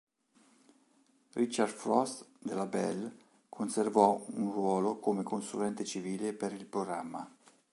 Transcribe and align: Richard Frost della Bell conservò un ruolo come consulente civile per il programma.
Richard 1.35 1.69
Frost 1.71 2.25
della 2.39 2.65
Bell 2.65 3.15
conservò 3.47 4.19
un 4.29 4.51
ruolo 4.51 4.97
come 4.97 5.21
consulente 5.21 5.85
civile 5.85 6.33
per 6.33 6.53
il 6.53 6.65
programma. 6.65 7.31